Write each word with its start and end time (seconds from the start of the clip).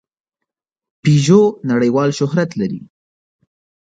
پيژو 1.01 1.41
نړۍوال 1.71 2.09
شهرت 2.19 2.49
لري. 2.59 2.81